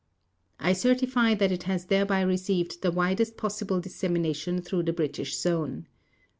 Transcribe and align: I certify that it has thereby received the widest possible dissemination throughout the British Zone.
I 0.59 0.73
certify 0.73 1.35
that 1.35 1.51
it 1.51 1.61
has 1.69 1.85
thereby 1.85 2.21
received 2.21 2.81
the 2.81 2.91
widest 2.91 3.37
possible 3.37 3.79
dissemination 3.79 4.59
throughout 4.59 4.87
the 4.87 4.93
British 4.93 5.37
Zone. 5.37 5.85